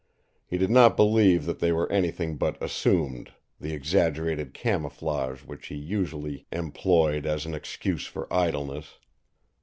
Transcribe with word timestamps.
He 0.47 0.57
did 0.57 0.71
not 0.71 0.97
believe 0.97 1.45
that 1.45 1.59
they 1.59 1.71
were 1.71 1.87
anything 1.91 2.35
but 2.35 2.59
assumed, 2.59 3.33
the 3.59 3.71
exaggerated 3.73 4.51
camouflage 4.51 5.41
which 5.43 5.67
he 5.67 5.75
usually 5.75 6.47
employed 6.51 7.27
as 7.27 7.45
an 7.45 7.53
excuse 7.53 8.07
for 8.07 8.25
idleness. 8.33 8.97